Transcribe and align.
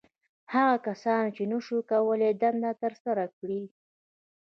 •هغه 0.53 0.75
کسانو، 0.87 1.33
چې 1.35 1.43
نهشوی 1.51 1.81
کولای 1.91 2.31
دنده 2.41 2.71
تر 2.81 2.93
سره 3.03 3.23
کړي. 3.37 3.61